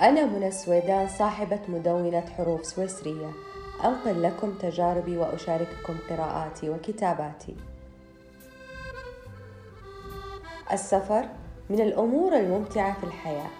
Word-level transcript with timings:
أنا 0.00 0.26
منى 0.26 0.48
السويدان 0.48 1.08
صاحبة 1.08 1.60
مدونة 1.68 2.20
حروف 2.20 2.66
سويسرية. 2.66 3.30
أنقل 3.84 4.22
لكم 4.22 4.54
تجاربي 4.54 5.16
وأشارككم 5.16 5.96
قراءاتي 6.10 6.70
وكتاباتي. 6.70 7.56
السفر 10.72 11.28
من 11.70 11.80
الأمور 11.80 12.36
الممتعة 12.36 13.00
في 13.00 13.04
الحياة. 13.04 13.50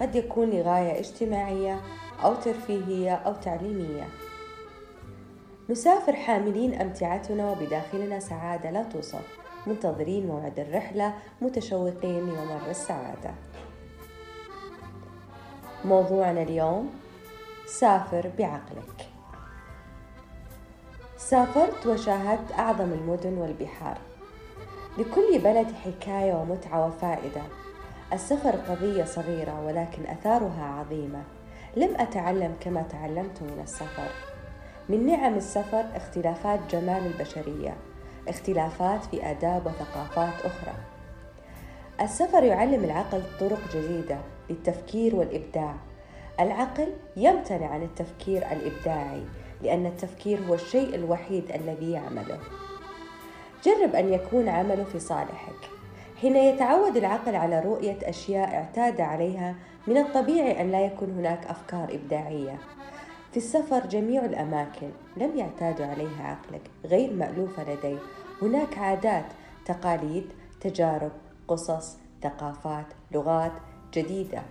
قد 0.00 0.14
يكون 0.14 0.50
لغاية 0.50 1.00
اجتماعية 1.00 1.80
أو 2.24 2.34
ترفيهية 2.34 3.14
أو 3.14 3.32
تعليمية. 3.32 4.08
نسافر 5.70 6.12
حاملين 6.12 6.80
أمتعتنا 6.80 7.50
وبداخلنا 7.50 8.20
سعادة 8.20 8.70
لا 8.70 8.82
توصف. 8.82 9.38
منتظرين 9.66 10.26
موعد 10.26 10.58
الرحلة 10.58 11.14
متشوقين 11.40 12.20
لممر 12.20 12.70
السعادة. 12.70 13.30
موضوعنا 15.84 16.42
اليوم 16.42 16.90
سافر 17.66 18.30
بعقلك. 18.38 19.08
سافرت 21.16 21.86
وشاهدت 21.86 22.52
أعظم 22.58 22.92
المدن 22.92 23.38
والبحار. 23.38 23.98
لكل 24.98 25.38
بلد 25.38 25.66
حكاية 25.72 26.34
ومتعة 26.34 26.86
وفائدة. 26.86 27.42
السفر 28.12 28.50
قضية 28.50 29.04
صغيرة 29.04 29.66
ولكن 29.66 30.06
أثارها 30.06 30.64
عظيمة. 30.64 31.22
لم 31.76 31.94
أتعلم 31.96 32.54
كما 32.60 32.82
تعلمت 32.82 33.42
من 33.42 33.60
السفر. 33.62 34.08
من 34.88 35.06
نعم 35.06 35.34
السفر 35.34 35.84
اختلافات 35.96 36.60
جمال 36.70 37.06
البشرية 37.06 37.76
اختلافات 38.28 39.04
في 39.04 39.30
آداب 39.30 39.66
وثقافات 39.66 40.34
أخرى. 40.44 40.97
السفر 42.00 42.42
يعلم 42.42 42.84
العقل 42.84 43.22
طرق 43.40 43.60
جديدة 43.74 44.18
للتفكير 44.50 45.16
والإبداع. 45.16 45.74
العقل 46.40 46.88
يمتنع 47.16 47.66
عن 47.66 47.82
التفكير 47.82 48.42
الإبداعي 48.52 49.22
لأن 49.62 49.86
التفكير 49.86 50.38
هو 50.48 50.54
الشيء 50.54 50.94
الوحيد 50.94 51.52
الذي 51.52 51.92
يعمله. 51.92 52.38
جرب 53.64 53.94
أن 53.94 54.12
يكون 54.12 54.48
عمله 54.48 54.84
في 54.84 54.98
صالحك. 54.98 55.70
حين 56.20 56.36
يتعود 56.36 56.96
العقل 56.96 57.36
على 57.36 57.60
رؤية 57.60 57.98
أشياء 58.02 58.54
اعتاد 58.54 59.00
عليها 59.00 59.54
من 59.86 59.96
الطبيعي 59.96 60.60
أن 60.60 60.70
لا 60.70 60.80
يكون 60.80 61.10
هناك 61.10 61.46
أفكار 61.46 61.88
إبداعية. 61.94 62.58
في 63.30 63.36
السفر 63.36 63.86
جميع 63.86 64.24
الأماكن 64.24 64.90
لم 65.16 65.36
يعتاد 65.36 65.82
عليها 65.82 66.22
عقلك 66.22 66.62
غير 66.84 67.12
مألوفة 67.12 67.72
لديه. 67.72 67.98
هناك 68.42 68.78
عادات 68.78 69.24
تقاليد 69.64 70.26
تجارب 70.60 71.12
قصص 71.48 71.96
ثقافات 72.22 72.86
لغات 73.12 73.52
جديدة. 73.94 74.42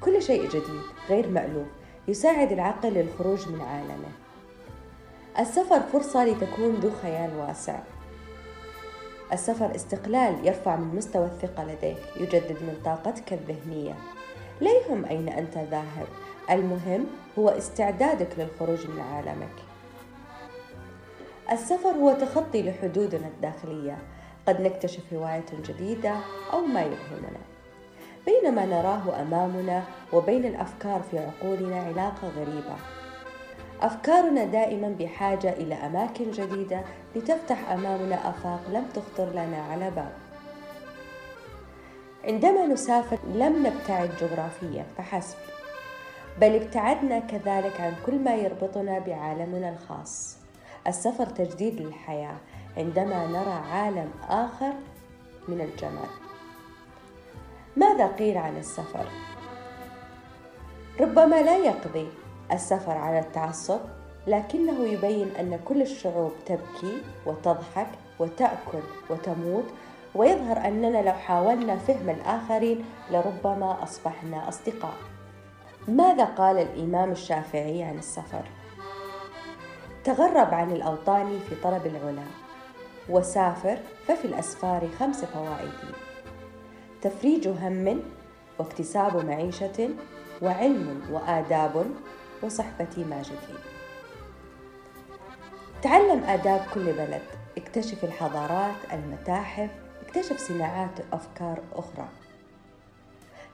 كل 0.00 0.22
شيء 0.22 0.48
جديد 0.48 0.82
غير 1.08 1.28
مألوف 1.28 1.66
يساعد 2.08 2.52
العقل 2.52 2.88
للخروج 2.88 3.48
من 3.48 3.60
عالمه. 3.60 4.08
السفر 5.38 5.80
فرصة 5.80 6.24
لتكون 6.24 6.74
ذو 6.74 6.90
خيال 7.02 7.36
واسع. 7.36 7.78
السفر 9.32 9.74
استقلال 9.74 10.46
يرفع 10.46 10.76
من 10.76 10.96
مستوى 10.96 11.26
الثقة 11.26 11.64
لديك 11.64 11.98
يجدد 12.16 12.56
من 12.62 12.80
طاقتك 12.84 13.32
الذهنية. 13.32 13.94
لا 14.60 14.70
يهم 14.70 15.04
أين 15.04 15.28
أنت 15.28 15.58
ذاهب 15.58 16.06
المهم 16.50 17.06
هو 17.38 17.48
استعدادك 17.48 18.28
للخروج 18.38 18.86
من 18.86 19.00
عالمك. 19.00 19.54
السفر 21.52 21.90
هو 21.90 22.12
تخطي 22.12 22.62
لحدودنا 22.62 23.26
الداخلية 23.26 23.98
قد 24.48 24.60
نكتشف 24.60 25.12
هواية 25.12 25.44
جديدة 25.68 26.16
أو 26.52 26.60
ما 26.60 26.80
يلهمنا 26.80 27.40
بينما 28.26 28.66
نراه 28.66 29.22
أمامنا 29.22 29.82
وبين 30.12 30.44
الأفكار 30.44 31.02
في 31.10 31.18
عقولنا 31.18 31.82
علاقة 31.82 32.28
غريبة. 32.28 32.76
أفكارنا 33.82 34.44
دائما 34.44 34.88
بحاجة 34.98 35.52
إلى 35.52 35.74
أماكن 35.74 36.30
جديدة 36.30 36.80
لتفتح 37.16 37.70
أمامنا 37.70 38.30
آفاق 38.30 38.60
لم 38.72 38.84
تخطر 38.94 39.30
لنا 39.30 39.62
على 39.70 39.90
بال. 39.90 40.12
عندما 42.24 42.66
نسافر 42.66 43.18
لم 43.34 43.66
نبتعد 43.66 44.10
جغرافيا 44.20 44.86
فحسب. 44.98 45.36
بل 46.40 46.54
ابتعدنا 46.54 47.18
كذلك 47.18 47.80
عن 47.80 47.92
كل 48.06 48.18
ما 48.18 48.34
يربطنا 48.34 48.98
بعالمنا 48.98 49.70
الخاص. 49.70 50.38
السفر 50.86 51.26
تجديد 51.26 51.80
للحياة 51.80 52.36
عندما 52.78 53.26
نرى 53.26 53.52
عالم 53.72 54.10
آخر 54.28 54.72
من 55.48 55.60
الجمال 55.60 56.08
ماذا 57.76 58.06
قيل 58.06 58.38
عن 58.38 58.56
السفر؟ 58.56 59.06
ربما 61.00 61.42
لا 61.42 61.56
يقضي 61.56 62.08
السفر 62.52 62.92
على 62.92 63.18
التعصب 63.18 63.80
لكنه 64.26 64.86
يبين 64.86 65.36
أن 65.36 65.60
كل 65.64 65.82
الشعوب 65.82 66.32
تبكي 66.46 67.02
وتضحك 67.26 67.88
وتأكل 68.18 68.82
وتموت 69.10 69.64
ويظهر 70.14 70.56
أننا 70.56 71.02
لو 71.02 71.12
حاولنا 71.12 71.76
فهم 71.76 72.10
الآخرين 72.10 72.84
لربما 73.10 73.82
أصبحنا 73.82 74.48
أصدقاء 74.48 74.94
ماذا 75.88 76.24
قال 76.24 76.58
الإمام 76.58 77.10
الشافعي 77.10 77.82
عن 77.82 77.98
السفر؟ 77.98 78.44
تغرب 80.04 80.54
عن 80.54 80.72
الأوطان 80.72 81.38
في 81.48 81.54
طلب 81.54 81.86
العلا 81.86 82.47
وسافر 83.08 83.78
ففي 84.06 84.24
الأسفار 84.24 84.88
خمس 84.98 85.24
فوائد. 85.24 85.94
تفريج 87.02 87.48
هم 87.48 88.02
واكتساب 88.58 89.24
معيشة 89.24 89.90
وعلم 90.42 91.02
وآداب 91.12 91.86
وصحبة 92.42 93.04
ماجدين 93.10 93.58
تعلم 95.82 96.24
آداب 96.24 96.66
كل 96.74 96.92
بلد. 96.92 97.22
اكتشف 97.58 98.04
الحضارات 98.04 98.76
المتاحف 98.92 99.70
اكتشف 100.06 100.38
صناعات 100.38 101.00
أفكار 101.12 101.58
أخرى. 101.74 102.08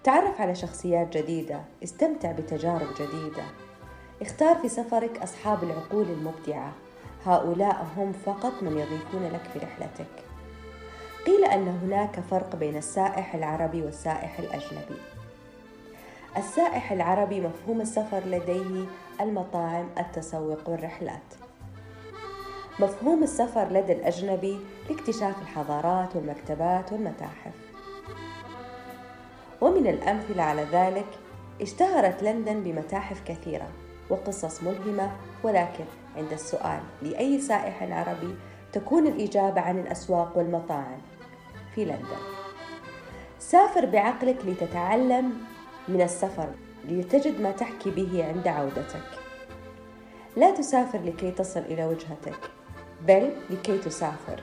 تعرف 0.05 0.41
على 0.41 0.55
شخصيات 0.55 1.17
جديدة. 1.17 1.61
استمتع 1.85 2.33
بتجارب 2.33 2.89
جديدة. 2.95 3.45
اختار 4.23 4.57
في 4.57 4.69
سفرك 4.69 5.23
أصحاب 5.23 5.65
العقول 5.65 6.07
المبدعة. 6.11 6.73
هؤلاء 7.27 7.87
هم 7.97 8.13
فقط 8.13 8.63
من 8.63 8.79
يضيفون 8.79 9.25
لك 9.33 9.41
في 9.53 9.59
رحلتك. 9.59 10.25
قيل 11.27 11.45
أن 11.45 11.69
هناك 11.69 12.21
فرق 12.21 12.57
بين 12.57 12.77
السائح 12.77 13.35
العربي 13.35 13.83
والسائح 13.83 14.39
الأجنبي. 14.39 15.01
السائح 16.37 16.93
العربي 16.93 17.41
مفهوم 17.41 17.81
السفر 17.81 18.21
لديه 18.27 18.87
المطاعم 19.21 19.89
التسوق 19.99 20.69
والرحلات. 20.69 21.35
مفهوم 22.81 23.23
السفر 23.23 23.69
لدى 23.69 23.93
الأجنبي 23.93 24.59
لاكتشاف 24.91 25.43
الحضارات 25.43 26.17
والمكتبات 26.17 26.93
والمتاحف. 26.93 27.55
ومن 29.61 29.87
الأمثلة 29.87 30.43
على 30.43 30.67
ذلك 30.73 31.07
اشتهرت 31.61 32.23
لندن 32.23 32.61
بمتاحف 32.63 33.23
كثيرة 33.27 33.69
وقصص 34.11 34.63
ملهمة 34.63 35.11
ولكن 35.43 35.85
عند 36.17 36.33
السؤال. 36.33 36.81
لأي 37.03 37.41
سائح 37.41 37.83
عربي 37.83 38.35
تكون 38.73 39.07
الإجابة 39.07 39.61
عن 39.61 39.79
الأسواق 39.79 40.39
والمطاعم 40.39 41.01
في 41.75 41.85
لندن. 41.85 42.23
سافر 43.39 43.87
بعقلك 43.87 44.47
لتتعلم 44.47 45.33
من 45.89 46.03
السفر 46.03 46.49
لتجد 46.89 47.41
ما 47.41 47.51
تحكي 47.51 47.91
به 47.91 48.25
عند 48.29 48.49
عودتك. 48.49 49.11
لا 50.37 50.51
تسافر 50.51 50.99
لكي 50.99 51.31
تصل 51.31 51.61
إلى 51.61 51.85
وجهتك 51.85 52.51
بل 53.07 53.33
لكي 53.51 53.79
تسافر. 53.79 54.43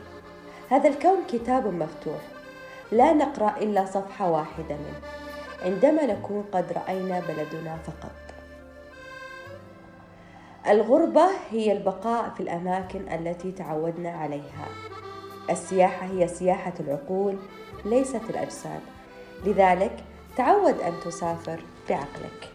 هذا 0.69 0.89
الكون 0.89 1.17
كتاب 1.27 1.67
مفتوح. 1.67 2.21
لا 2.91 3.13
نقرأ 3.13 3.57
إلا 3.57 3.85
صفحة 3.85 4.31
واحدة 4.31 4.75
منه. 4.75 5.01
عندما 5.61 6.05
نكون 6.05 6.43
قد 6.51 6.71
رأينا 6.71 7.19
بلدنا 7.19 7.77
فقط. 7.77 8.30
الغربة 10.69 11.27
هي 11.51 11.71
البقاء 11.71 12.29
في 12.29 12.43
الأماكن 12.43 12.99
التي 13.11 13.51
تعودنا 13.51 14.09
عليها. 14.09 14.67
السياحة 15.49 16.05
هي 16.05 16.27
سياحة 16.27 16.73
العقول 16.79 17.37
ليست 17.85 18.21
الأجساد. 18.29 18.81
لذلك 19.45 20.03
تعود 20.37 20.81
أن 20.81 20.93
تسافر 21.05 21.59
بعقلك. 21.89 22.49